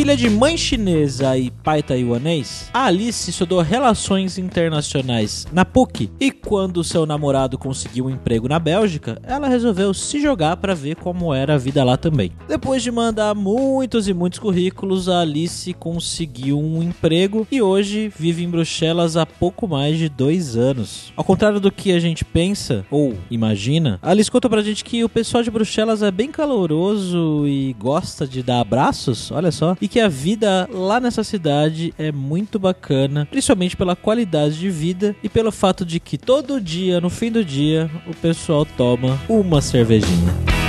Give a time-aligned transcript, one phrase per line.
[0.00, 6.30] Filha de mãe chinesa e pai taiwanês, a Alice estudou Relações Internacionais na PUC e
[6.30, 11.34] quando seu namorado conseguiu um emprego na Bélgica, ela resolveu se jogar para ver como
[11.34, 12.32] era a vida lá também.
[12.48, 18.42] Depois de mandar muitos e muitos currículos, a Alice conseguiu um emprego e hoje vive
[18.42, 21.12] em Bruxelas há pouco mais de dois anos.
[21.14, 25.04] Ao contrário do que a gente pensa ou imagina, a Alice contou pra gente que
[25.04, 29.89] o pessoal de Bruxelas é bem caloroso e gosta de dar abraços, olha só, e
[29.90, 35.28] que a vida lá nessa cidade é muito bacana, principalmente pela qualidade de vida e
[35.28, 40.59] pelo fato de que todo dia, no fim do dia, o pessoal toma uma cervejinha.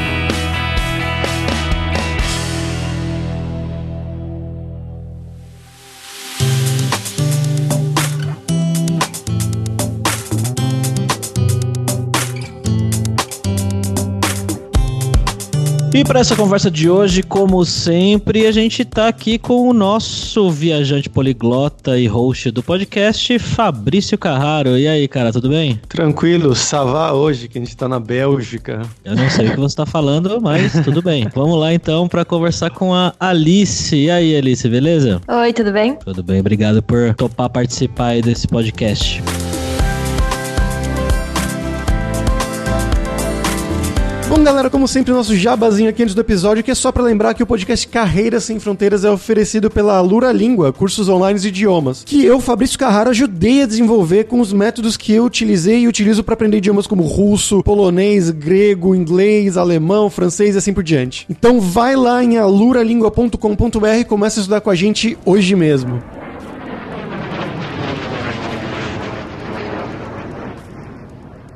[15.94, 20.50] E para essa conversa de hoje, como sempre, a gente tá aqui com o nosso
[20.50, 24.78] viajante poliglota e host do podcast, Fabrício Carraro.
[24.78, 25.82] E aí, cara, tudo bem?
[25.90, 28.84] Tranquilo, Savá hoje, que a gente tá na Bélgica.
[29.04, 31.28] Eu não sei o que você tá falando, mas tudo bem.
[31.36, 33.94] Vamos lá então para conversar com a Alice.
[33.94, 35.22] E aí, Alice, beleza?
[35.28, 35.98] Oi, tudo bem?
[35.98, 39.22] Tudo bem, obrigado por topar participar aí desse podcast.
[44.32, 47.34] Bom, galera, como sempre, nosso jabazinho aqui antes do episódio, que é só para lembrar
[47.34, 52.02] que o podcast Carreiras Sem Fronteiras é oferecido pela Lura Língua, cursos online de idiomas,
[52.06, 56.24] que eu, Fabrício Carraro, ajudei a desenvolver com os métodos que eu utilizei e utilizo
[56.24, 61.26] para aprender idiomas como russo, polonês, grego, inglês, alemão, francês e assim por diante.
[61.30, 66.02] Então vai lá em aluralingua.com.br e começa a estudar com a gente hoje mesmo.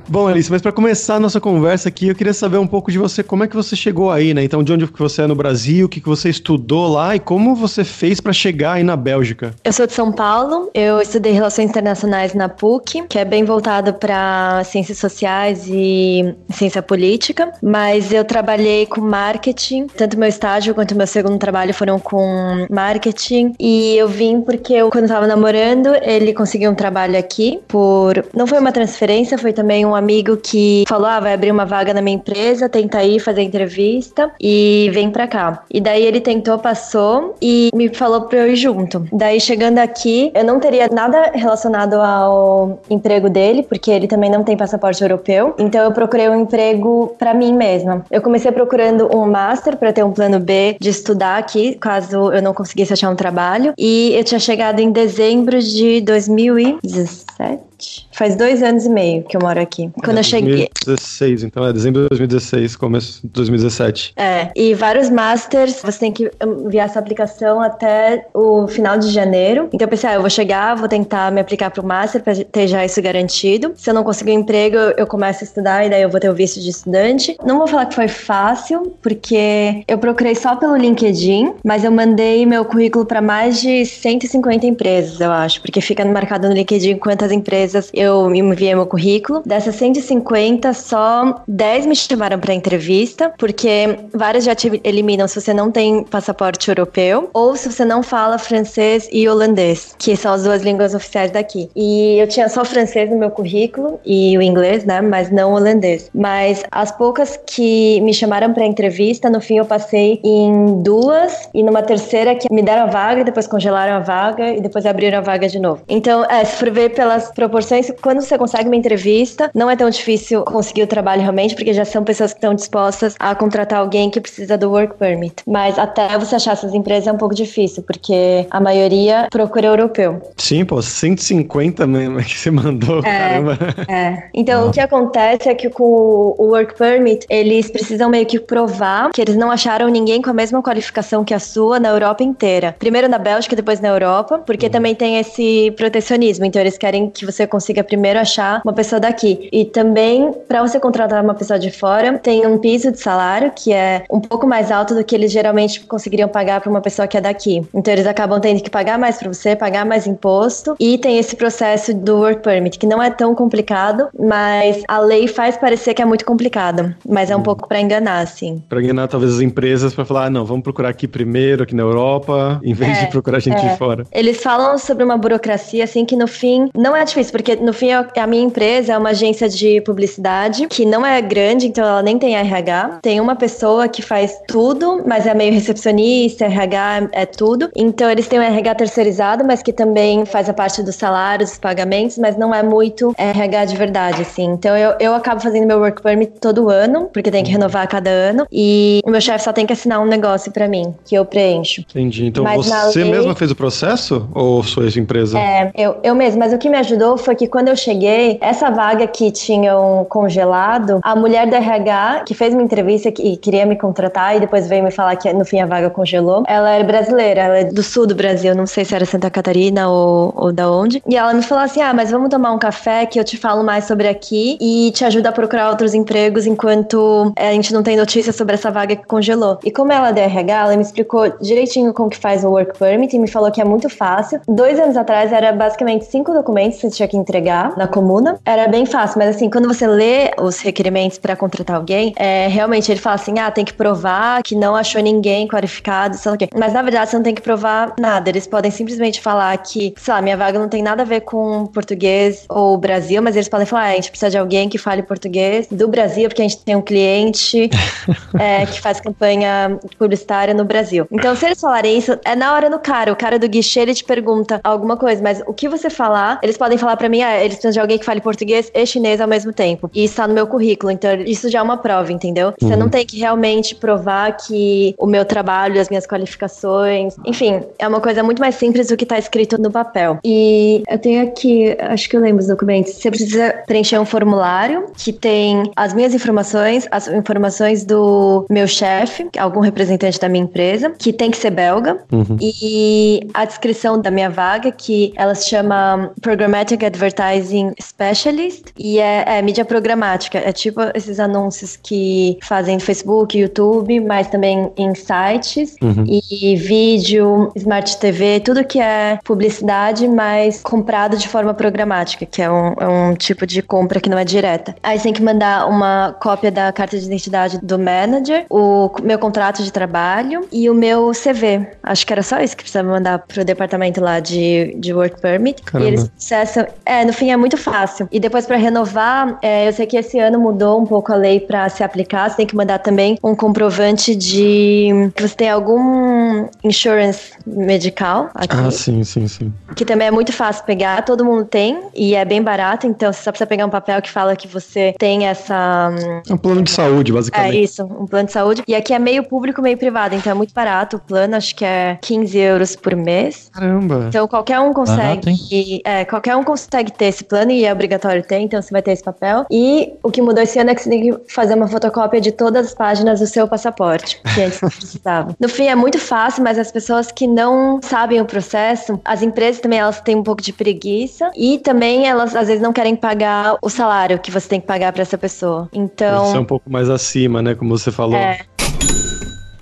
[0.07, 2.99] Bom, Alice, mas para começar a nossa conversa aqui, eu queria saber um pouco de
[2.99, 4.43] você, como é que você chegou aí, né?
[4.43, 7.55] Então, de onde você é no Brasil, o que, que você estudou lá e como
[7.55, 9.51] você fez para chegar aí na Bélgica?
[9.63, 13.93] Eu sou de São Paulo, eu estudei Relações Internacionais na PUC, que é bem voltado
[13.95, 20.95] para ciências sociais e ciência política, mas eu trabalhei com marketing, tanto meu estágio quanto
[20.95, 26.31] meu segundo trabalho foram com marketing, e eu vim porque eu, quando estava namorando, ele
[26.31, 28.23] conseguiu um trabalho aqui por...
[28.35, 31.93] Não foi uma transferência, foi também um amigo que falou: ah, vai abrir uma vaga
[31.93, 35.63] na minha empresa, tenta aí fazer entrevista e vem pra cá.
[35.71, 39.07] E daí ele tentou, passou e me falou pra eu ir junto.
[39.11, 44.43] Daí chegando aqui, eu não teria nada relacionado ao emprego dele, porque ele também não
[44.43, 45.53] tem passaporte europeu.
[45.57, 48.05] Então eu procurei um emprego para mim mesma.
[48.11, 52.41] Eu comecei procurando um master para ter um plano B de estudar aqui, caso eu
[52.41, 53.73] não conseguisse achar um trabalho.
[53.77, 57.74] E eu tinha chegado em dezembro de 2017.
[58.11, 59.89] Faz dois anos e meio que eu moro aqui.
[60.03, 60.69] Quando é, eu cheguei.
[60.85, 64.13] 2016, então é dezembro de 2016, começo de 2017.
[64.15, 69.69] É, e vários masters, você tem que enviar essa aplicação até o final de janeiro.
[69.73, 72.67] Então eu pensei, ah, eu vou chegar, vou tentar me aplicar pro master pra ter
[72.67, 73.73] já isso garantido.
[73.75, 76.29] Se eu não conseguir um emprego, eu começo a estudar e daí eu vou ter
[76.29, 77.37] o visto de estudante.
[77.45, 82.45] Não vou falar que foi fácil, porque eu procurei só pelo LinkedIn, mas eu mandei
[82.45, 87.31] meu currículo para mais de 150 empresas, eu acho, porque fica marcado no LinkedIn quantas
[87.31, 89.41] empresas eu enviei meu currículo.
[89.45, 95.53] Dessas 150, só 10 me chamaram para entrevista, porque várias já te eliminam se você
[95.53, 100.43] não tem passaporte europeu ou se você não fala francês e holandês, que são as
[100.43, 101.69] duas línguas oficiais daqui.
[101.75, 106.09] E eu tinha só francês no meu currículo e o inglês, né, mas não holandês.
[106.13, 111.63] Mas as poucas que me chamaram para entrevista, no fim eu passei em duas e
[111.63, 115.21] numa terceira que me deram a vaga, depois congelaram a vaga e depois abriram a
[115.21, 115.81] vaga de novo.
[115.87, 119.89] Então, é, se for ver pelas proporções, quando você consegue uma entrevista, não é tão
[119.89, 124.09] difícil conseguir o trabalho realmente, porque já são pessoas que estão dispostas a contratar alguém
[124.09, 125.35] que precisa do work permit.
[125.47, 130.21] Mas até você achar essas empresas é um pouco difícil, porque a maioria procura europeu.
[130.35, 133.57] Sim, pô, 150 mesmo que você mandou, é, caramba.
[133.87, 134.23] É.
[134.33, 134.65] Então, ah.
[134.67, 139.21] o que acontece é que com o work permit, eles precisam meio que provar que
[139.21, 142.75] eles não acharam ninguém com a mesma qualificação que a sua na Europa inteira.
[142.77, 144.71] Primeiro na Bélgica, depois na Europa, porque hum.
[144.71, 146.43] também tem esse protecionismo.
[146.43, 149.49] Então, eles querem que você consiga primeiro achar uma pessoa daqui.
[149.51, 153.73] E também, para você contratar uma pessoa de fora, tem um piso de salário que
[153.73, 157.17] é um pouco mais alto do que eles geralmente conseguiriam pagar para uma pessoa que
[157.17, 157.65] é daqui.
[157.73, 160.75] Então, eles acabam tendo que pagar mais para você, pagar mais imposto.
[160.79, 165.27] E tem esse processo do work permit, que não é tão complicado, mas a lei
[165.27, 166.93] faz parecer que é muito complicado.
[167.07, 167.43] Mas é um hum.
[167.43, 168.63] pouco para enganar, assim.
[168.67, 171.83] Para enganar, talvez, as empresas para falar, ah, não, vamos procurar aqui primeiro, aqui na
[171.83, 173.69] Europa, em vez é, de procurar gente é.
[173.69, 174.03] de fora.
[174.11, 177.89] Eles falam sobre uma burocracia, assim, que no fim não é difícil porque no fim
[177.91, 182.17] a minha empresa é uma agência de publicidade que não é grande, então ela nem
[182.17, 182.99] tem RH.
[183.01, 187.69] Tem uma pessoa que faz tudo, mas é meio recepcionista, RH é tudo.
[187.75, 191.59] Então eles têm um RH terceirizado, mas que também faz a parte dos salários, dos
[191.59, 194.45] pagamentos, mas não é muito RH de verdade, assim.
[194.45, 197.87] Então eu, eu acabo fazendo meu work permit todo ano, porque tem que renovar a
[197.87, 198.47] cada ano.
[198.49, 201.81] E o meu chefe só tem que assinar um negócio para mim, que eu preencho.
[201.81, 202.27] Entendi.
[202.27, 203.11] Então mas você lei...
[203.11, 205.37] mesma fez o processo ou sua empresa?
[205.37, 206.45] É, eu, eu mesma.
[206.45, 210.99] Mas o que me ajudou foi que quando eu cheguei, essa vaga que tinham congelado,
[211.03, 214.83] a mulher do RH, que fez uma entrevista e queria me contratar e depois veio
[214.83, 218.05] me falar que no fim a vaga congelou, ela era brasileira, ela é do sul
[218.05, 221.01] do Brasil, não sei se era Santa Catarina ou, ou da onde.
[221.07, 223.63] E ela me falou assim: ah, mas vamos tomar um café que eu te falo
[223.63, 227.97] mais sobre aqui e te ajuda a procurar outros empregos enquanto a gente não tem
[227.97, 229.57] notícia sobre essa vaga que congelou.
[229.63, 232.77] E como ela é da RH, ela me explicou direitinho como que faz o work
[232.77, 234.39] permit e me falou que é muito fácil.
[234.47, 238.39] Dois anos atrás era basicamente cinco documentos que você tinha que entregar na comuna.
[238.45, 242.91] Era bem fácil, mas assim, quando você lê os requerimentos para contratar alguém, é, realmente
[242.91, 246.37] ele fala assim: ah, tem que provar que não achou ninguém qualificado, sei lá o
[246.37, 246.47] quê.
[246.57, 248.29] Mas na verdade você não tem que provar nada.
[248.29, 251.65] Eles podem simplesmente falar que, sei lá, minha vaga não tem nada a ver com
[251.67, 255.03] português ou Brasil, mas eles podem falar: ah, a gente precisa de alguém que fale
[255.03, 257.69] português do Brasil, porque a gente tem um cliente
[258.39, 261.07] é, que faz campanha publicitária no Brasil.
[261.11, 263.11] Então, se eles falarem isso, é na hora no cara.
[263.11, 266.57] O cara do guichê, ele te pergunta alguma coisa, mas o que você falar, eles
[266.57, 269.27] podem falar para mim, ah, eles precisam de alguém que fale português e chinês ao
[269.27, 269.91] mesmo tempo.
[269.93, 272.47] E está no meu currículo, então isso já é uma prova, entendeu?
[272.47, 272.67] Uhum.
[272.67, 277.87] Você não tem que realmente provar que o meu trabalho, as minhas qualificações, enfim, é
[277.87, 280.17] uma coisa muito mais simples do que está escrito no papel.
[280.25, 282.93] E eu tenho aqui, acho que eu lembro os documentos.
[282.93, 289.29] Você precisa preencher um formulário que tem as minhas informações, as informações do meu chefe,
[289.37, 292.37] algum representante da minha empresa, que tem que ser belga, uhum.
[292.41, 299.37] e a descrição da minha vaga, que ela se chama Programmatic Advertising Specialist, e é,
[299.37, 300.37] é mídia programática.
[300.37, 306.05] É tipo esses anúncios que fazem no Facebook, YouTube, mas também em sites, uhum.
[306.07, 312.49] e vídeo, Smart TV, tudo que é publicidade, mas comprado de forma programática, que é
[312.49, 314.75] um, é um tipo de compra que não é direta.
[314.81, 319.19] Aí você tem que mandar uma cópia da carta de identidade do manager, o meu
[319.19, 321.67] contrato de trabalho e o meu CV.
[321.83, 325.61] Acho que era só isso que precisava mandar pro departamento lá de, de work permit.
[325.63, 325.89] Caramba.
[325.89, 326.65] E eles processam.
[326.85, 328.07] É, no fim é muito fácil.
[328.11, 331.39] E depois para renovar, é, eu sei que esse ano mudou um pouco a lei
[331.39, 332.29] para se aplicar.
[332.29, 338.29] Você tem que mandar também um comprovante de que você tem algum insurance medical.
[338.35, 339.53] Aqui, ah, sim, sim, sim.
[339.75, 342.85] Que também é muito fácil pegar, todo mundo tem e é bem barato.
[342.85, 345.91] Então você só precisa pegar um papel que fala que você tem essa.
[346.29, 347.57] É um plano de saúde, basicamente.
[347.57, 348.63] É isso, um plano de saúde.
[348.67, 350.13] E aqui é meio público, meio privado.
[350.13, 353.49] Então é muito barato o plano, acho que é 15 euros por mês.
[353.51, 354.05] Caramba.
[354.09, 355.25] Então qualquer um consegue.
[355.25, 358.81] Barato, é, qualquer um consegue ter esse plano e é obrigatório ter, então você vai
[358.81, 359.45] ter esse papel.
[359.51, 362.31] E o que mudou esse ano é que você tem que fazer uma fotocópia de
[362.31, 365.35] todas as páginas do seu passaporte, que antes não precisava.
[365.39, 369.61] No fim é muito fácil, mas as pessoas que não sabem o processo, as empresas
[369.61, 373.57] também elas têm um pouco de preguiça e também elas às vezes não querem pagar
[373.61, 375.69] o salário que você tem que pagar para essa pessoa.
[375.73, 376.25] Então.
[376.25, 377.55] Isso é um pouco mais acima, né?
[377.55, 378.17] Como você falou.
[378.17, 378.39] É.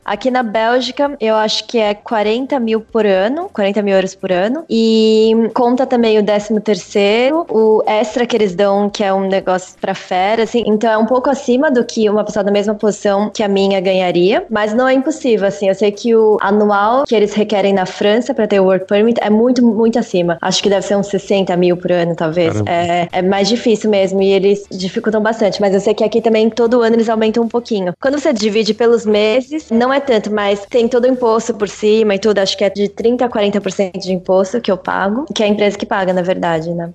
[0.06, 4.32] Aqui na Bélgica, eu acho que é 40 mil por ano, 40 mil euros por
[4.32, 4.66] ano.
[4.70, 9.75] E conta também o 13 terceiro, o extra que eles dão, que é um negócio
[9.80, 10.63] pra férias, assim.
[10.68, 13.80] Então é um pouco acima do que uma pessoa da mesma posição que a minha
[13.80, 14.46] ganharia.
[14.50, 15.70] Mas não é impossível, assim.
[15.70, 19.20] Eu sei que o anual que eles requerem na França para ter o work permit
[19.22, 20.38] é muito, muito acima.
[20.42, 22.62] Acho que deve ser uns 60 mil por ano, talvez.
[22.66, 25.62] É, é mais difícil mesmo e eles dificultam bastante.
[25.62, 27.94] Mas eu sei que aqui também todo ano eles aumentam um pouquinho.
[28.01, 32.16] Quando você divide pelos meses, não é tanto, mas tem todo o imposto por cima
[32.16, 32.40] e tudo.
[32.40, 35.50] Acho que é de 30% a 40% de imposto que eu pago, que é a
[35.50, 36.90] empresa que paga, na verdade, né?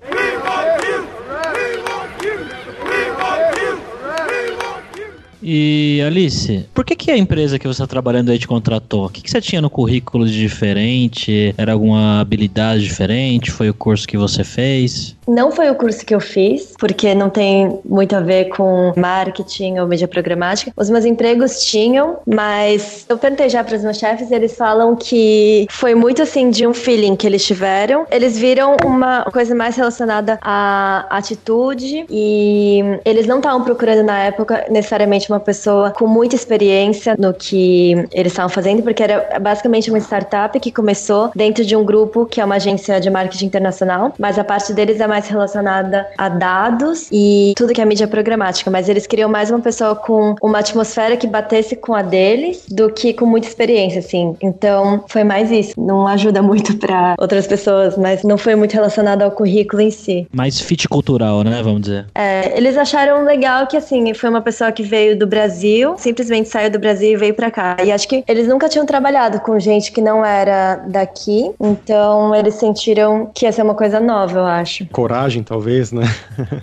[5.51, 9.05] E Alice, por que, que a empresa que você está trabalhando aí te contratou?
[9.05, 11.55] O que, que você tinha no currículo de diferente?
[11.57, 13.49] Era alguma habilidade diferente?
[13.49, 15.15] Foi o curso que você fez?
[15.27, 19.79] Não foi o curso que eu fiz, porque não tem muito a ver com marketing
[19.79, 20.71] ou mídia programática.
[20.77, 25.65] Os meus empregos tinham, mas eu perguntei já para os meus chefes eles falam que
[25.71, 28.05] foi muito assim de um feeling que eles tiveram.
[28.11, 34.65] Eles viram uma coisa mais relacionada à atitude e eles não estavam procurando na época
[34.69, 39.89] necessariamente uma uma pessoa com muita experiência no que eles estavam fazendo, porque era basicamente
[39.89, 44.13] uma startup que começou dentro de um grupo que é uma agência de marketing internacional,
[44.19, 48.69] mas a parte deles é mais relacionada a dados e tudo que é mídia programática,
[48.69, 52.91] mas eles queriam mais uma pessoa com uma atmosfera que batesse com a deles do
[52.91, 54.35] que com muita experiência, assim.
[54.41, 55.73] Então, foi mais isso.
[55.77, 60.27] Não ajuda muito para outras pessoas, mas não foi muito relacionado ao currículo em si.
[60.33, 61.61] Mais fit cultural, né?
[61.63, 62.05] Vamos dizer.
[62.13, 66.69] É, eles acharam legal que, assim, foi uma pessoa que veio do Brasil, simplesmente saiu
[66.69, 67.77] do Brasil e veio para cá.
[67.83, 72.55] E acho que eles nunca tinham trabalhado com gente que não era daqui, então eles
[72.55, 74.85] sentiram que ia ser uma coisa nova, eu acho.
[74.87, 76.03] Coragem, talvez, né?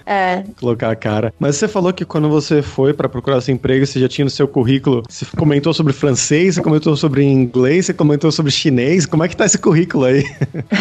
[0.06, 0.42] É.
[0.61, 1.32] Colocar a cara.
[1.38, 4.30] Mas você falou que quando você foi para procurar seu emprego, você já tinha no
[4.30, 9.06] seu currículo, você comentou sobre francês, você comentou sobre inglês, você comentou sobre chinês.
[9.06, 10.25] Como é que tá esse currículo aí?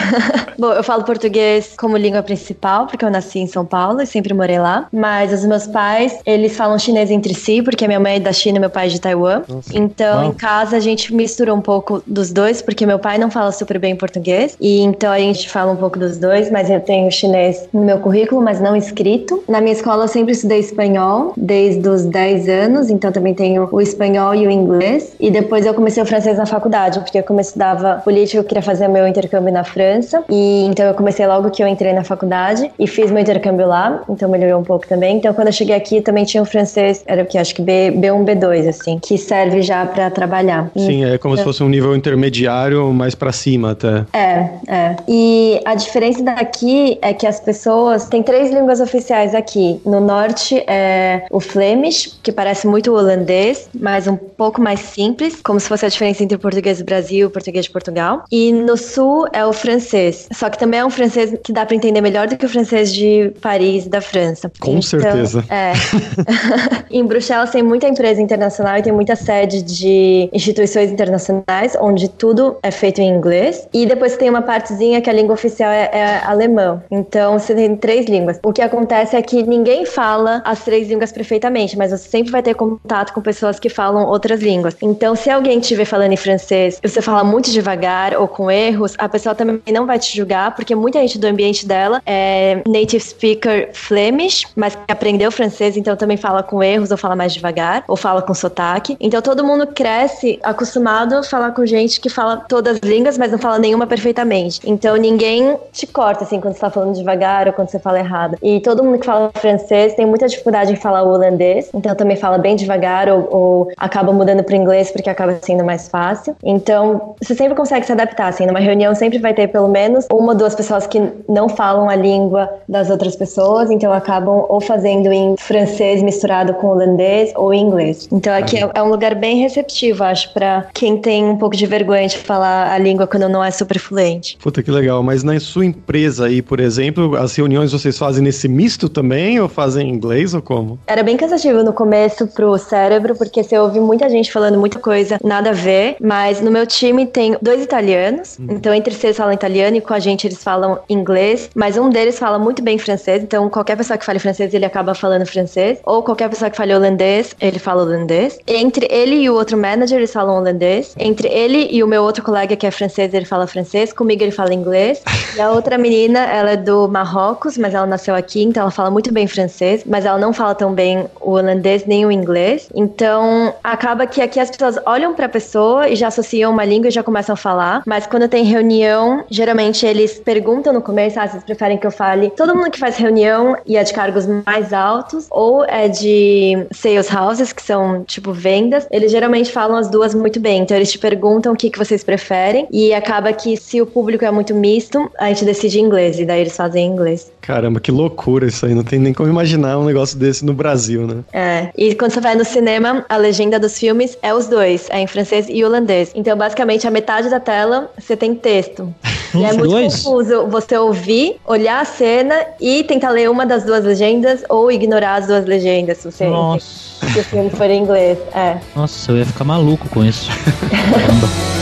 [0.58, 4.34] Bom, eu falo português como língua principal, porque eu nasci em São Paulo e sempre
[4.34, 4.88] morei lá.
[4.92, 8.57] Mas os meus pais, eles falam chinês entre si, porque minha mãe é da China
[8.57, 9.41] e meu pai é de Taiwan.
[9.48, 9.77] Nossa.
[9.77, 10.29] Então, Uau.
[10.29, 13.79] em casa, a gente mistura um pouco dos dois, porque meu pai não fala super
[13.79, 14.55] bem português.
[14.62, 18.00] E então a gente fala um pouco dos dois, mas eu tenho chinês no meu
[18.00, 19.43] currículo, mas não escrito.
[19.50, 23.81] Na minha escola, eu sempre estudei espanhol, desde os 10 anos, então também tenho o
[23.81, 25.15] espanhol e o inglês.
[25.19, 28.62] E depois eu comecei o francês na faculdade, porque como eu estudava política, eu queria
[28.62, 30.24] fazer meu intercâmbio na França.
[30.29, 34.03] E então eu comecei logo que eu entrei na faculdade e fiz meu intercâmbio lá,
[34.10, 35.17] então melhorou um pouco também.
[35.17, 37.92] Então quando eu cheguei aqui, também tinha o francês, era o que acho que B,
[37.96, 40.70] B1, B2, assim, que serve já pra trabalhar.
[40.76, 44.06] Sim, é como se fosse um nível intermediário mais pra cima até.
[44.14, 44.96] É, é.
[45.08, 48.06] E a diferença daqui é que as pessoas.
[48.08, 49.80] Tem três línguas oficiais aqui.
[49.86, 55.60] No norte é o Flemish, que parece muito holandês, mas um pouco mais simples, como
[55.60, 58.24] se fosse a diferença entre o português do Brasil e o português de Portugal.
[58.32, 60.28] E no sul é o francês.
[60.34, 62.94] Só que também é um francês que dá pra entender melhor do que o francês
[62.94, 64.52] de Paris, da França.
[64.60, 65.44] Com Então, certeza.
[65.50, 65.74] É.
[66.92, 72.58] em Bruxelas tem muita empresa internacional e tem muita sede de instituições internacionais, onde tudo
[72.62, 73.68] é feito em inglês.
[73.74, 76.82] E depois tem uma partezinha que a língua oficial é, é alemão.
[76.90, 78.40] Então você tem três línguas.
[78.44, 82.42] O que acontece é que ninguém fala as três línguas perfeitamente, mas você sempre vai
[82.42, 84.75] ter contato com pessoas que falam outras línguas.
[84.82, 88.94] Então, se alguém estiver falando em francês e você fala muito devagar ou com erros,
[88.98, 93.00] a pessoa também não vai te julgar, porque muita gente do ambiente dela é native
[93.00, 97.96] speaker Flemish, mas aprendeu francês, então também fala com erros ou fala mais devagar, ou
[97.96, 98.98] fala com sotaque.
[99.00, 103.32] Então todo mundo cresce acostumado a falar com gente que fala todas as línguas, mas
[103.32, 104.60] não fala nenhuma perfeitamente.
[104.65, 108.38] Então ninguém te corta assim quando você tá falando devagar ou quando você fala errado.
[108.42, 112.38] E todo mundo que fala francês tem muita dificuldade em falar holandês, então também fala
[112.38, 116.36] bem devagar ou, ou acaba mudando para inglês porque acaba sendo mais fácil.
[116.44, 120.34] Então você sempre consegue se adaptar, assim, numa reunião sempre vai ter pelo menos uma
[120.34, 125.12] ou duas pessoas que não falam a língua das outras pessoas, então acabam ou fazendo
[125.12, 128.08] em francês misturado com holandês ou em inglês.
[128.12, 131.65] Então aqui é, é um lugar bem receptivo, acho, para quem tem um pouco de
[131.65, 134.38] vergonha de falar a língua quando não é super fluente.
[134.41, 135.01] Puta que legal.
[135.03, 139.48] Mas na sua empresa aí, por exemplo, as reuniões vocês fazem nesse misto também ou
[139.48, 140.79] fazem em inglês ou como?
[140.88, 145.20] Era bem cansativo no começo pro cérebro, porque você ouve muita gente falando muita coisa,
[145.24, 149.77] nada a ver, mas no meu time tem dois italianos, então entre eles falam italiano
[149.77, 153.50] e com a gente eles falam inglês, mas um deles fala muito bem francês, então
[153.50, 157.14] qualquer pessoa que fale francês ele acaba falando francês, ou qualquer pessoa que fale holandês,
[157.39, 158.38] ele fala holandês.
[158.48, 162.24] Entre ele e o outro manager eles falam holandês, entre ele e o meu outro
[162.24, 165.01] colega que é francês, ele fala francês, comigo ele fala inglês,
[165.36, 168.89] e a outra menina, ela é do Marrocos, mas ela nasceu aqui, então ela fala
[168.89, 172.69] muito bem francês, mas ela não fala tão bem o holandês nem o inglês.
[172.74, 176.91] Então, acaba que aqui as pessoas olham pra pessoa e já associam uma língua e
[176.91, 181.43] já começam a falar, mas quando tem reunião, geralmente eles perguntam no começo, ah, vocês
[181.43, 182.31] preferem que eu fale?
[182.31, 187.05] Todo mundo que faz reunião e é de cargos mais altos ou é de sales
[187.14, 190.62] houses, que são tipo vendas, eles geralmente falam as duas muito bem.
[190.62, 194.26] Então eles te perguntam o que, que vocês preferem e acaba que se o público
[194.26, 197.32] é muito misto, a gente decide em inglês e daí eles fazem em inglês.
[197.46, 198.74] Caramba, que loucura isso aí.
[198.74, 201.24] Não tem nem como imaginar um negócio desse no Brasil, né?
[201.32, 201.70] É.
[201.78, 205.08] E quando você vai no cinema, a legenda dos filmes é os dois, é em
[205.08, 206.12] francês e holandês.
[206.16, 208.94] Então, basicamente, a metade da tela você tem texto.
[209.34, 210.04] E é muito dois?
[210.04, 215.16] confuso você ouvir, olhar a cena e tentar ler uma das duas legendas ou ignorar
[215.16, 216.66] as duas legendas, se você Nossa.
[217.12, 218.18] se o filme for em inglês.
[218.34, 218.58] É.
[218.75, 220.30] Nossa, eu ia ficar maluco com isso.
[220.70, 221.55] Caramba.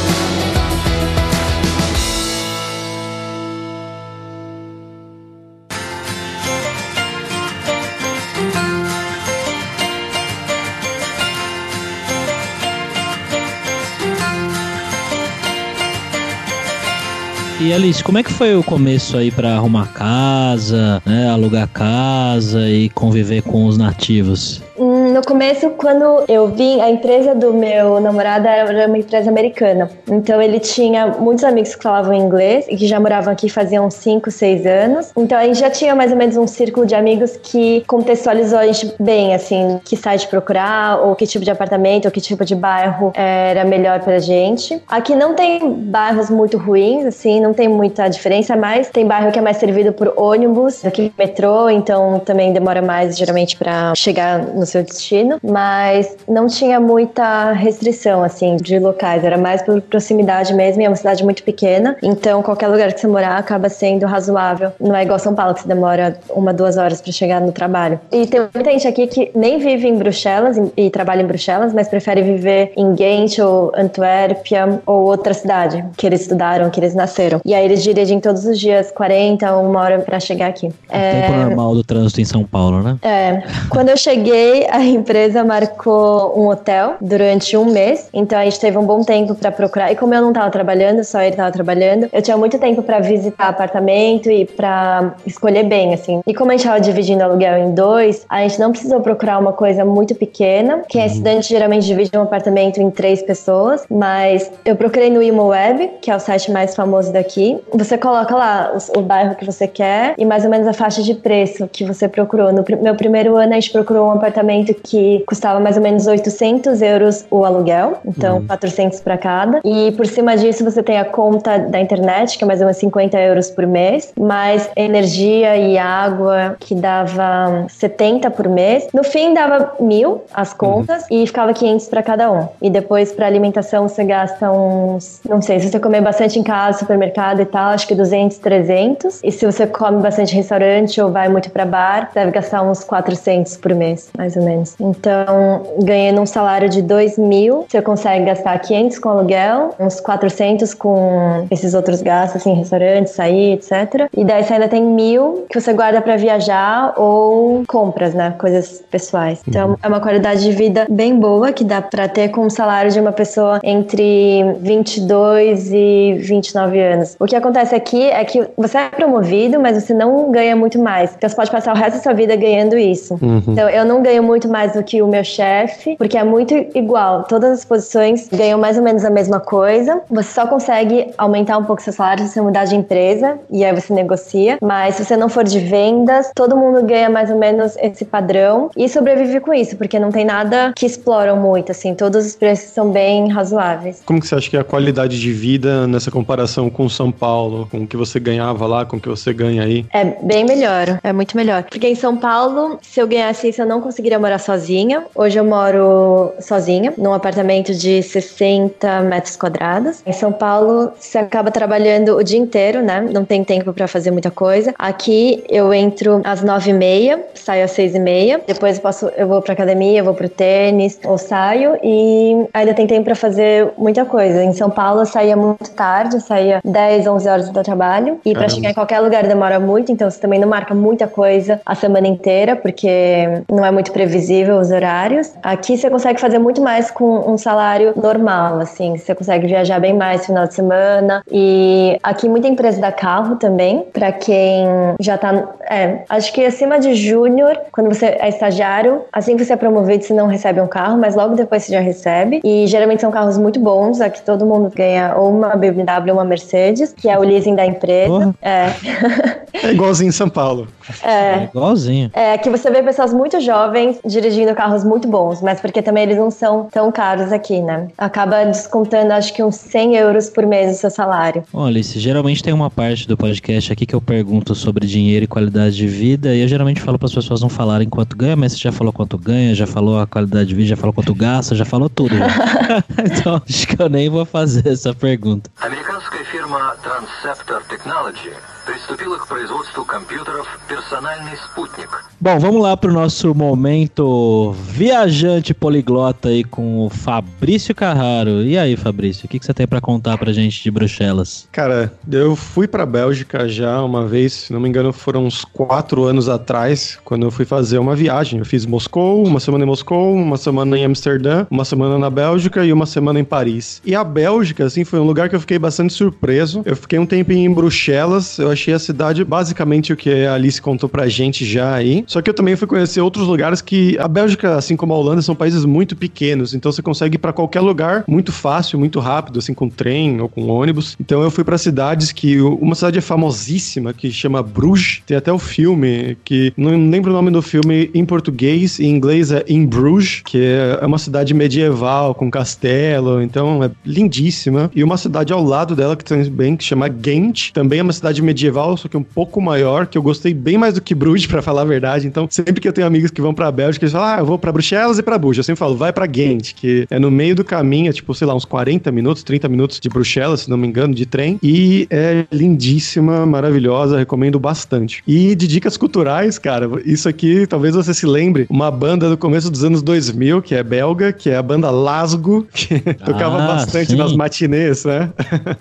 [17.74, 22.70] E Alice, como é que foi o começo aí pra arrumar casa, né, alugar casa
[22.70, 24.62] e conviver com os nativos?
[24.78, 29.90] Hum, No começo, quando eu vim, a empresa do meu namorado era uma empresa americana.
[30.10, 34.32] Então ele tinha muitos amigos que falavam inglês e que já moravam aqui faziam 5,
[34.32, 35.12] 6 anos.
[35.16, 38.66] Então a gente já tinha mais ou menos um círculo de amigos que contextualizou a
[38.66, 42.56] gente bem, assim, que site procurar, ou que tipo de apartamento, ou que tipo de
[42.56, 44.82] bairro era melhor pra gente.
[44.88, 49.38] Aqui não tem bairros muito ruins, assim, não tem muita diferença, mas tem bairro que
[49.38, 54.63] é mais servido por ônibus que metrô, então também demora mais geralmente pra chegar no
[54.66, 60.82] seu destino, mas não tinha muita restrição assim de locais, era mais por proximidade mesmo,
[60.82, 64.72] e é uma cidade muito pequena, então qualquer lugar que você morar acaba sendo razoável.
[64.80, 68.00] Não é igual São Paulo que você demora uma, duas horas pra chegar no trabalho.
[68.12, 71.74] E tem muita gente aqui que nem vive em Bruxelas e, e trabalha em Bruxelas,
[71.74, 76.94] mas prefere viver em Ghent ou Antuérpia ou outra cidade que eles estudaram, que eles
[76.94, 77.42] nasceram.
[77.46, 80.68] E aí eles dirigem todos os dias 40 ou uma hora pra chegar aqui.
[80.68, 82.98] O tempo normal do trânsito em São Paulo, né?
[83.02, 88.60] É, quando eu cheguei, a empresa marcou um hotel durante um mês, então a gente
[88.60, 89.92] teve um bom tempo pra procurar.
[89.92, 93.00] E como eu não tava trabalhando, só ele tava trabalhando, eu tinha muito tempo pra
[93.00, 96.22] visitar apartamento e pra escolher bem, assim.
[96.28, 99.54] E como a gente tava dividindo aluguel em dois, a gente não precisou procurar uma
[99.54, 100.82] coisa muito pequena.
[100.88, 105.90] Quem é estudante geralmente divide um apartamento em três pessoas, mas eu procurei no ImoWeb,
[106.02, 107.60] que é o site mais famoso daqui.
[107.74, 111.02] Você coloca lá os- o, bairro que você quer e mais ou menos a faixa
[111.02, 112.52] de preço que você procurou.
[112.52, 114.43] No pr- meu primeiro ano, a gente procurou um apartamento
[114.74, 119.60] que custava mais ou menos 800 euros o aluguel, então 400 para cada.
[119.64, 122.78] E por cima disso, você tem a conta da internet, que é mais ou menos
[122.78, 128.88] 50 euros por mês, mais energia e água, que dava 70 por mês.
[128.94, 132.48] No fim, dava mil as contas e ficava 500 para cada um.
[132.62, 136.80] E depois, para alimentação, você gasta uns, não sei, se você comer bastante em casa,
[136.80, 139.22] supermercado e tal, acho que 200, 300.
[139.24, 142.84] E se você come bastante em restaurante ou vai muito para bar, deve gastar uns
[142.84, 144.76] 400 por mês, mais ou menos.
[144.80, 150.74] Então, ganhando um salário de 2 mil, você consegue gastar 500 com aluguel, uns 400
[150.74, 154.10] com esses outros gastos, assim, restaurante, sair, etc.
[154.16, 158.36] E daí você ainda tem mil que você guarda para viajar ou compras, né?
[158.40, 159.42] Coisas pessoais.
[159.48, 162.92] Então, é uma qualidade de vida bem boa que dá para ter com o salário
[162.92, 167.16] de uma pessoa entre 22 e 29 anos.
[167.20, 171.14] O que acontece aqui é que você é promovido, mas você não ganha muito mais.
[171.16, 173.20] Então, você pode passar o resto da sua vida ganhando isso.
[173.48, 177.24] Então, eu não ganho muito mais do que o meu chefe, porque é muito igual.
[177.24, 180.02] Todas as posições ganham mais ou menos a mesma coisa.
[180.10, 183.74] Você só consegue aumentar um pouco seu salário se você mudar de empresa, e aí
[183.74, 184.58] você negocia.
[184.62, 188.70] Mas se você não for de vendas, todo mundo ganha mais ou menos esse padrão
[188.76, 191.94] e sobrevive com isso, porque não tem nada que exploram muito, assim.
[191.94, 194.02] Todos os preços são bem razoáveis.
[194.06, 197.68] Como que você acha que é a qualidade de vida nessa comparação com São Paulo,
[197.70, 199.86] com o que você ganhava lá, com o que você ganha aí?
[199.94, 201.64] É bem melhor, é muito melhor.
[201.64, 205.04] Porque em São Paulo, se eu ganhasse isso, eu não conseguiria morar sozinha.
[205.16, 210.02] Hoje eu moro sozinha, num apartamento de 60 metros quadrados.
[210.06, 213.02] Em São Paulo, você acaba trabalhando o dia inteiro, né?
[213.02, 214.74] Não tem tempo pra fazer muita coisa.
[214.78, 218.42] Aqui eu entro às nove e meia, saio às seis e meia.
[218.46, 222.74] Depois eu, posso, eu vou pra academia, eu vou pro tênis, ou saio e ainda
[222.74, 224.44] tem tempo pra fazer muita coisa.
[224.44, 228.20] Em São Paulo eu saía muito tarde, saía 10, 11 horas do trabalho.
[228.26, 228.54] E Caramba.
[228.54, 232.08] chegar em qualquer lugar demora muito, então você também não marca muita coisa a semana
[232.08, 235.32] inteira, porque não é muito previsível os horários.
[235.42, 239.94] Aqui você consegue fazer muito mais com um salário normal, assim, você consegue viajar bem
[239.94, 241.24] mais no final de semana.
[241.32, 244.66] E aqui muita empresa dá carro também, pra quem
[245.00, 245.50] já tá.
[245.70, 250.04] É, acho que acima de júnior, quando você é estagiário, assim que você é promovido,
[250.04, 252.42] você não recebe um carro, mas logo depois você já recebe.
[252.44, 256.26] E geralmente são carros muito bons, aqui todo mundo ganha ou uma BMW ou uma
[256.26, 258.36] Mercedes, que é o leasing da empresa.
[258.42, 259.43] É.
[259.53, 260.69] É igualzinho em São Paulo.
[261.03, 262.11] É igualzinho.
[262.15, 266.17] É que você vê pessoas muito jovens dirigindo carros muito bons, mas porque também eles
[266.17, 267.89] não são tão caros aqui, né?
[267.97, 271.45] Acaba descontando acho que uns 100 euros por mês do seu salário.
[271.53, 275.29] Bom, Alice, geralmente tem uma parte do podcast aqui que eu pergunto sobre dinheiro e
[275.29, 278.53] qualidade de vida, e eu geralmente falo para as pessoas não falarem quanto ganha, mas
[278.53, 281.55] você já falou quanto ganha, já falou a qualidade de vida, já falou quanto gasta,
[281.55, 282.17] já falou tudo.
[282.17, 282.27] já.
[283.05, 285.51] então, acho que eu nem vou fazer essa pergunta.
[285.61, 288.31] Американская фирма Transceptor Technology
[288.66, 292.06] приступила к производству компьютеров «Персональный спутник».
[292.24, 298.42] Bom, vamos lá pro nosso momento viajante poliglota aí com o Fabrício Carraro.
[298.44, 301.50] E aí, Fabrício, o que, que você tem para contar pra gente de Bruxelas?
[301.52, 306.06] Cara, eu fui pra Bélgica já uma vez, se não me engano, foram uns quatro
[306.06, 308.40] anos atrás, quando eu fui fazer uma viagem.
[308.40, 312.64] Eu fiz Moscou, uma semana em Moscou, uma semana em Amsterdã, uma semana na Bélgica
[312.64, 313.82] e uma semana em Paris.
[313.84, 316.62] E a Bélgica, assim, foi um lugar que eu fiquei bastante surpreso.
[316.64, 320.62] Eu fiquei um tempinho em Bruxelas, eu achei a cidade basicamente o que a Alice
[320.62, 322.06] contou pra gente já aí.
[322.14, 325.24] Só que eu também fui conhecer outros lugares que a Bélgica, assim como a Holanda,
[325.24, 329.40] são países muito pequenos, então você consegue ir para qualquer lugar muito fácil, muito rápido,
[329.40, 330.96] assim com trem ou com ônibus.
[331.02, 335.34] Então eu fui para cidades que uma cidade é famosíssima que chama Bruges, tem até
[335.34, 339.66] o filme que não lembro o nome do filme em português, em inglês é In
[339.66, 344.70] Bruges, que é uma cidade medieval com castelo, então é lindíssima.
[344.76, 348.22] E uma cidade ao lado dela que também que chama Ghent, também é uma cidade
[348.22, 351.42] medieval, só que um pouco maior, que eu gostei bem mais do que Bruges, para
[351.42, 352.03] falar a verdade.
[352.04, 354.38] Então, sempre que eu tenho amigos que vão para Bélgica, eles falam: "Ah, eu vou
[354.38, 355.38] para Bruxelas e para Bruges".
[355.40, 358.28] Eu sempre falo: "Vai para Ghent", que é no meio do caminho, é tipo, sei
[358.28, 361.88] lá, uns 40 minutos, 30 minutos de Bruxelas, se não me engano, de trem, e
[361.90, 365.02] é lindíssima, maravilhosa, recomendo bastante.
[365.08, 369.50] E de dicas culturais, cara, isso aqui, talvez você se lembre, uma banda do começo
[369.50, 373.92] dos anos 2000, que é belga, que é a banda Lasgo, que tocava Ah, bastante
[373.92, 373.98] sim.
[373.98, 375.12] nas matinês, né?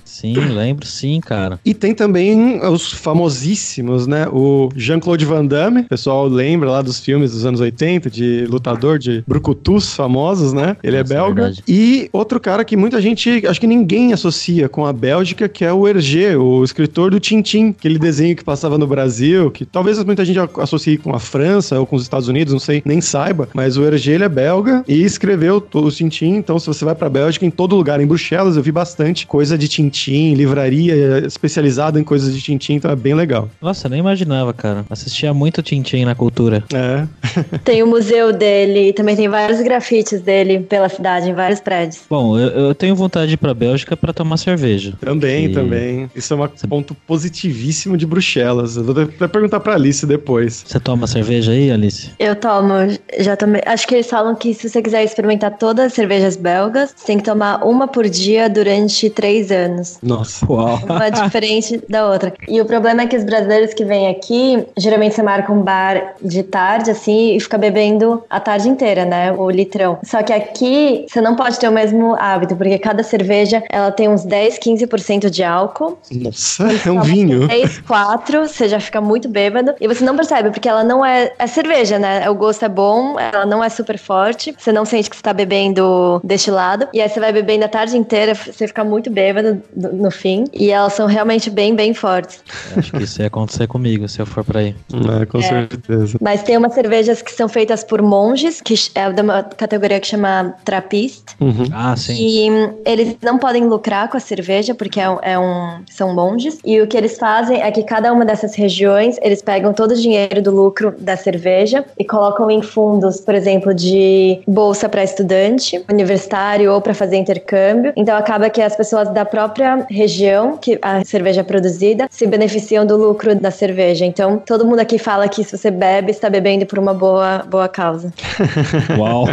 [0.05, 1.59] Sim, lembro sim, cara.
[1.65, 4.27] E tem também os famosíssimos, né?
[4.29, 8.99] O Jean-Claude Van Damme, o pessoal lembra lá dos filmes dos anos 80, de lutador
[8.99, 10.77] de brucutus famosos, né?
[10.83, 11.43] Ele Nossa, é é belga.
[11.43, 11.63] verdade.
[11.69, 15.73] e outro cara que muita gente, acho que ninguém associa com a Bélgica, que é
[15.73, 20.25] o Hergé, o escritor do Tintim, aquele desenho que passava no Brasil, que talvez muita
[20.25, 23.77] gente associe com a França ou com os Estados Unidos, não sei, nem saiba, mas
[23.77, 27.45] o Hergé ele é belga e escreveu o Tintim, então se você vai pra Bélgica,
[27.45, 32.35] em todo lugar, em Bruxelas, eu vi bastante coisa de Tintim, livraria especializada em coisas
[32.35, 33.49] de Tintim, então é bem legal.
[33.61, 34.85] Nossa, eu nem imaginava, cara.
[34.89, 36.65] Assistia muito Tintin na cultura.
[36.73, 37.07] É.
[37.65, 42.03] Tem o museu dele, também tem vários grafites dele pela cidade, em vários prédios.
[42.09, 44.95] Bom, eu, eu tenho vontade de ir pra Bélgica pra tomar cerveja.
[45.01, 46.11] Também, E- também.
[46.15, 48.77] Isso é um ponto positivíssimo de Bruxelas.
[48.77, 50.65] Eu vou até perguntar pra Alice depois.
[50.67, 52.11] Você toma cerveja aí, Alice?
[52.19, 52.75] Eu tomo,
[53.19, 53.63] já tomei.
[53.67, 57.19] Acho que eles falam que se você quiser experimentar todas as cervejas belgas, você tem
[57.19, 59.99] que tomar uma por dia durante três anos.
[60.03, 60.45] Nossa.
[60.51, 60.81] Uau.
[60.85, 62.33] Uma diferente da outra.
[62.49, 66.15] E o problema é que os brasileiros que vêm aqui, geralmente você marca um bar
[66.23, 69.33] de tarde, assim, e fica bebendo a tarde inteira, né?
[69.33, 69.99] O litrão.
[70.05, 74.09] Só que aqui, você não pode ter o mesmo hábito, porque cada cerveja, ela tem
[74.09, 75.99] uns 10, 15% de álcool.
[76.11, 77.49] Nossa, é um vinho.
[77.49, 79.75] 3, 4, você já fica muito bêbado.
[79.81, 81.33] E você não percebe, porque ela não é.
[81.39, 82.29] É cerveja, né?
[82.29, 84.55] O gosto é bom, ela não é super forte.
[84.59, 86.89] Você não sente que você tá bebendo destilado.
[86.93, 90.45] E aí você vai bebendo a tarde inteira, você fica muito bêbado no no fim.
[90.53, 92.43] E elas são realmente bem, bem fortes.
[92.77, 94.75] Acho que isso ia acontecer comigo se eu for pra aí.
[95.21, 96.19] É, com certeza.
[96.21, 96.75] Mas tem umas
[97.13, 101.23] cervejas que são feitas por monges, que é uma categoria que chama Trappist.
[101.41, 101.67] Uhum.
[101.73, 102.15] Ah, sim.
[102.15, 102.49] E
[102.85, 106.59] eles não podem lucrar com a cerveja, porque é um, é um- são monges.
[106.65, 109.97] E o que eles fazem é que cada uma dessas regiões, eles pegam todo o
[109.97, 115.83] dinheiro do lucro da cerveja e colocam em fundos, por exemplo, de bolsa para estudante,
[115.91, 117.93] universitário ou para fazer intercâmbio.
[117.97, 122.87] Então acaba que as pessoas da própria região que a cerveja é produzida se beneficiam
[122.87, 124.05] do lucro da cerveja.
[124.07, 127.69] Então todo mundo aqui fala que se você bebe, está bebendo por uma boa, boa
[127.69, 128.13] causa.
[128.97, 129.25] Uau.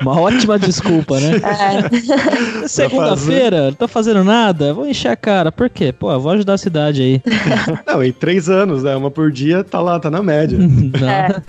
[0.00, 1.32] Uma ótima desculpa, né?
[1.36, 2.64] É.
[2.66, 5.52] Segunda-feira, não tô fazendo nada, vou encher a cara.
[5.52, 5.92] Por quê?
[5.92, 7.22] Pô, eu vou ajudar a cidade aí.
[7.86, 8.96] Não, em três anos, né?
[8.96, 10.58] Uma por dia, tá lá, tá na média.
[10.58, 11.08] Não.
[11.08, 11.42] É.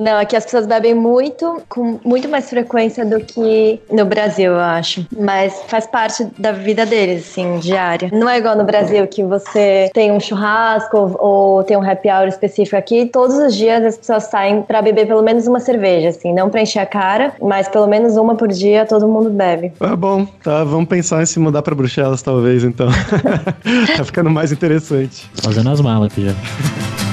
[0.00, 4.60] Não, aqui as pessoas bebem muito, com muito mais frequência do que no Brasil, eu
[4.60, 5.06] acho.
[5.18, 8.10] Mas faz parte da vida deles, assim, diária.
[8.12, 12.08] Não é igual no Brasil que você tem um churrasco ou, ou tem um happy
[12.08, 13.06] hour específico aqui.
[13.06, 16.62] Todos os dias as pessoas saem pra beber pelo menos uma cerveja, assim, não pra
[16.62, 19.72] encher a cara, mas pelo menos uma por dia todo mundo bebe.
[19.80, 20.62] Ah, bom, tá.
[20.62, 22.88] Vamos pensar em se mudar pra Bruxelas, talvez, então.
[23.96, 25.28] tá ficando mais interessante.
[25.42, 27.05] Fazendo as malas aqui já.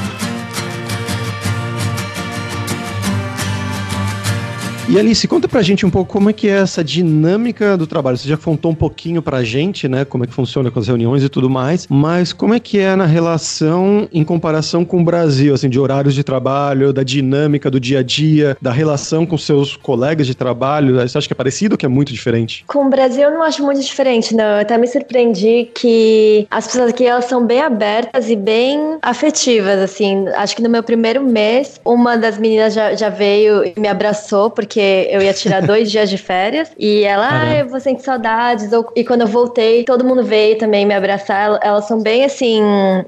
[4.89, 8.17] E Alice, conta pra gente um pouco como é que é essa dinâmica do trabalho.
[8.17, 11.23] Você já contou um pouquinho pra gente, né, como é que funciona com as reuniões
[11.23, 15.53] e tudo mais, mas como é que é na relação em comparação com o Brasil,
[15.53, 19.77] assim, de horários de trabalho, da dinâmica do dia a dia, da relação com seus
[19.77, 20.95] colegas de trabalho?
[20.99, 22.65] Você acha que é parecido ou que é muito diferente?
[22.67, 24.43] Com o Brasil eu não acho muito diferente, não.
[24.43, 29.79] Eu até me surpreendi que as pessoas aqui elas são bem abertas e bem afetivas,
[29.79, 30.27] assim.
[30.35, 34.49] Acho que no meu primeiro mês, uma das meninas já, já veio e me abraçou,
[34.49, 36.71] porque eu ia tirar dois dias de férias.
[36.77, 37.51] E ela, Caramba.
[37.51, 38.69] ah, eu vou sentir saudades.
[38.95, 41.47] E quando eu voltei, todo mundo veio também me abraçar.
[41.49, 42.61] El- Elas são bem, assim,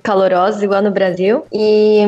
[0.04, 1.44] calorosas, igual no Brasil.
[1.52, 2.00] E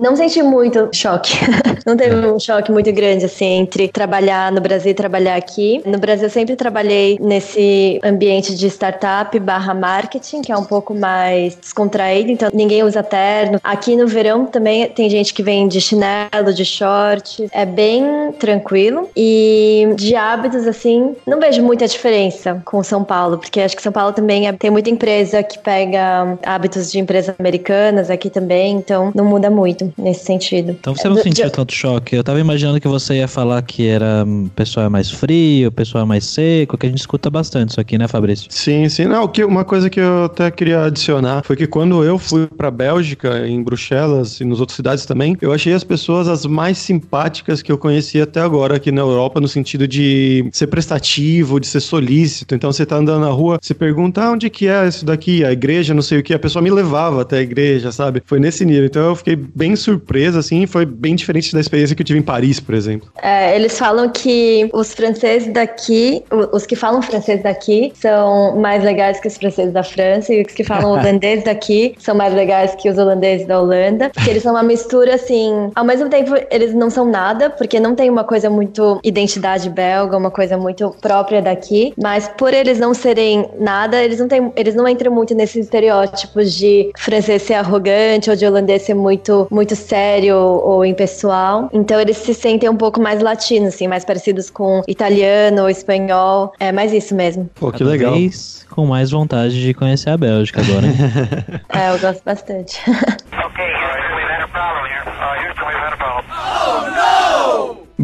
[0.00, 1.34] não senti muito choque.
[1.86, 5.82] não teve um choque muito grande, assim, entre trabalhar no Brasil e trabalhar aqui.
[5.84, 10.94] No Brasil, eu sempre trabalhei nesse ambiente de startup barra marketing, que é um pouco
[10.94, 13.58] mais descontraído, então ninguém usa terno.
[13.62, 17.46] Aqui no verão também tem gente que vem de chinelo, de short.
[17.52, 19.03] É bem tranquilo.
[19.04, 19.10] Janeiro.
[19.16, 23.92] E de hábitos, assim, não vejo muita diferença com São Paulo, porque acho que São
[23.92, 29.12] Paulo também é, tem muita empresa que pega hábitos de empresas americanas aqui também, então
[29.14, 30.76] não muda muito nesse sentido.
[30.78, 32.16] Então você não sentiu de- tanto choque?
[32.16, 35.68] Eu tava imaginando que você ia falar que era hum, o pessoal é mais frio,
[35.68, 38.46] o pessoal é mais seco, que a gente escuta bastante isso aqui, né, Fabrício?
[38.50, 39.06] Sim, sim.
[39.06, 42.70] Não, que uma coisa que eu até queria adicionar foi que quando eu fui pra
[42.70, 47.62] Bélgica, em Bruxelas e nas outras cidades também, eu achei as pessoas as mais simpáticas
[47.62, 51.80] que eu conheci até agora aqui na Europa, no sentido de ser prestativo, de ser
[51.80, 52.54] solícito.
[52.54, 55.52] Então você tá andando na rua, você pergunta ah, onde que é isso daqui, a
[55.52, 58.22] igreja, não sei o que, a pessoa me levava até a igreja, sabe?
[58.24, 58.86] Foi nesse nível.
[58.86, 62.22] Então eu fiquei bem surpreso, assim, foi bem diferente da experiência que eu tive em
[62.22, 63.08] Paris, por exemplo.
[63.22, 69.20] É, eles falam que os franceses daqui, os que falam francês daqui, são mais legais
[69.20, 72.88] que os franceses da França, e os que falam holandês daqui são mais legais que
[72.88, 75.70] os holandeses da Holanda, porque eles são uma mistura assim.
[75.74, 80.16] Ao mesmo tempo, eles não são nada, porque não tem uma coisa muito identidade belga,
[80.16, 84.74] uma coisa muito própria daqui, mas por eles não serem nada, eles não têm, eles
[84.74, 89.74] não entram muito nesses estereótipos de francês ser arrogante ou de holandês ser muito, muito
[89.76, 91.68] sério ou impessoal.
[91.72, 96.52] Então eles se sentem um pouco mais latinos, assim, mais parecidos com italiano, espanhol.
[96.58, 97.48] É mais isso mesmo.
[97.54, 98.14] Pô, que Cada legal.
[98.14, 100.86] vez com mais vontade de conhecer a Bélgica agora.
[100.86, 100.94] hein?
[101.74, 102.80] É, eu gosto bastante.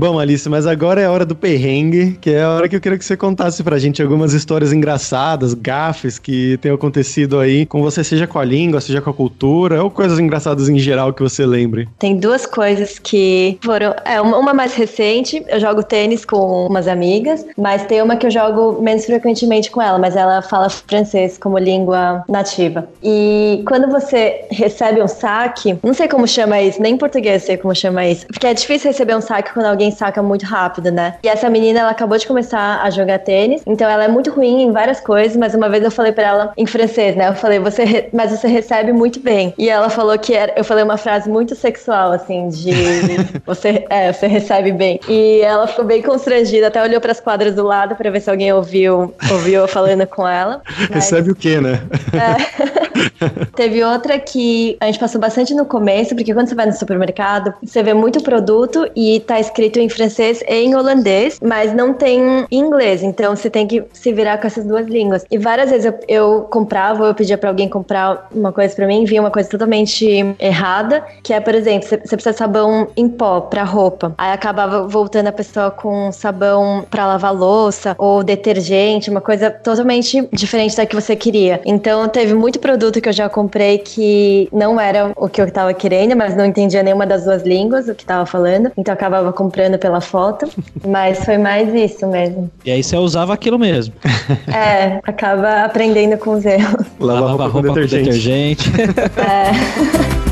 [0.00, 2.80] Bom, Alice, mas agora é a hora do perrengue, que é a hora que eu
[2.80, 7.82] queria que você contasse pra gente algumas histórias engraçadas, gafes que tenham acontecido aí com
[7.82, 11.22] você, seja com a língua, seja com a cultura, ou coisas engraçadas em geral que
[11.22, 11.86] você lembre.
[11.98, 13.94] Tem duas coisas que foram.
[14.06, 18.30] É, uma, mais recente, eu jogo tênis com umas amigas, mas tem uma que eu
[18.30, 22.88] jogo menos frequentemente com ela, mas ela fala francês como língua nativa.
[23.02, 27.58] E quando você recebe um saque, não sei como chama isso, nem em português sei
[27.58, 31.14] como chama isso, porque é difícil receber um saque quando alguém saca muito rápido, né?
[31.22, 34.62] E essa menina, ela acabou de começar a jogar tênis, então ela é muito ruim
[34.62, 37.28] em várias coisas, mas uma vez eu falei pra ela em francês, né?
[37.28, 39.54] Eu falei, você, re- mas você recebe muito bem.
[39.58, 42.72] E ela falou que era, eu falei uma frase muito sexual, assim, de
[43.46, 45.00] você, é, você recebe bem.
[45.08, 48.52] E ela ficou bem constrangida, até olhou pras quadras do lado pra ver se alguém
[48.52, 50.62] ouviu, ouviu eu falando com ela.
[50.88, 51.80] Mas- Recebe o quê, né?
[53.54, 57.52] Teve outra que a gente passou bastante no começo, porque quando você vai no supermercado,
[57.62, 62.46] você vê muito produto e tá escrito em francês e em holandês, mas não tem
[62.50, 65.24] em inglês, então você tem que se virar com essas duas línguas.
[65.30, 68.86] E várias vezes eu, eu comprava ou eu pedia pra alguém comprar uma coisa pra
[68.86, 70.06] mim, vinha uma coisa totalmente
[70.38, 74.14] errada, que é, por exemplo, você, precisa de sabão em pó pra roupa.
[74.16, 80.28] Aí acabava voltando a pessoa com sabão pra lavar louça ou detergente, uma coisa totalmente
[80.32, 81.60] diferente da que você queria.
[81.64, 85.74] Então teve muito produto que eu já comprei que não era o que eu tava
[85.74, 88.72] querendo, mas não entendia nenhuma das duas línguas o que tava falando.
[88.76, 90.48] Então eu acabava comprando pela foto.
[90.86, 92.50] Mas foi mais isso mesmo.
[92.64, 93.92] e aí você usava aquilo mesmo.
[94.46, 96.86] É, acaba aprendendo com os erros.
[96.98, 98.70] Lavar roupa, com detergente.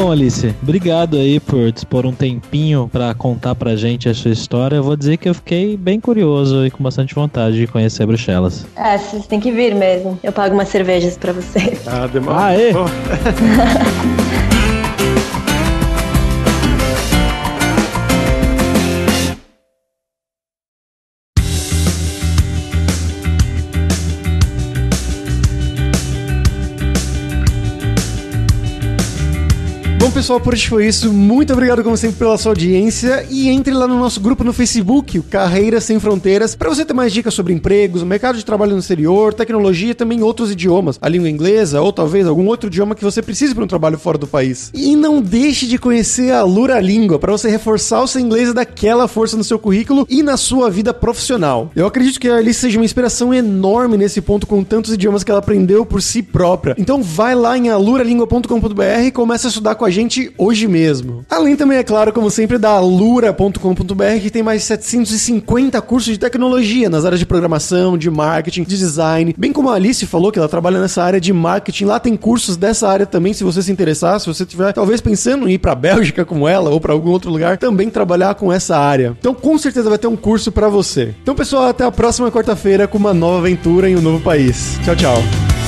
[0.00, 4.76] Bom, Alice, obrigado aí por dispor um tempinho pra contar pra gente a sua história.
[4.76, 8.64] Eu vou dizer que eu fiquei bem curioso e com bastante vontade de conhecer Bruxelas.
[8.76, 10.16] É, vocês têm que vir mesmo.
[10.22, 11.82] Eu pago umas cervejas pra vocês.
[11.84, 12.44] Ah, demora.
[12.44, 12.72] Aê!
[12.72, 12.84] Pô,
[30.28, 31.10] pessoal, por hoje foi isso.
[31.10, 33.24] Muito obrigado, como sempre, pela sua audiência.
[33.30, 36.92] E entre lá no nosso grupo no Facebook, o Carreiras Sem Fronteiras, para você ter
[36.92, 41.08] mais dicas sobre empregos, mercado de trabalho no exterior, tecnologia e também outros idiomas, a
[41.08, 44.26] língua inglesa ou talvez algum outro idioma que você precise para um trabalho fora do
[44.26, 44.70] país.
[44.74, 48.52] E não deixe de conhecer a Lura Língua para você reforçar o seu inglês e
[48.52, 51.70] dar aquela força no seu currículo e na sua vida profissional.
[51.74, 55.30] Eu acredito que a Alice seja uma inspiração enorme nesse ponto com tantos idiomas que
[55.30, 56.74] ela aprendeu por si própria.
[56.76, 61.24] Então vai lá em aluralingua.com.br e começa a estudar com a gente hoje mesmo.
[61.28, 66.18] Além também, é claro, como sempre, da alura.com.br, que tem mais de 750 cursos de
[66.18, 69.34] tecnologia nas áreas de programação, de marketing, de design.
[69.36, 72.56] Bem como a Alice falou que ela trabalha nessa área de marketing, lá tem cursos
[72.56, 75.74] dessa área também, se você se interessar, se você estiver talvez pensando em ir pra
[75.74, 79.16] Bélgica como ela ou pra algum outro lugar, também trabalhar com essa área.
[79.18, 81.14] Então, com certeza vai ter um curso pra você.
[81.22, 84.78] Então, pessoal, até a próxima quarta-feira com uma nova aventura em um novo país.
[84.84, 85.67] Tchau, tchau.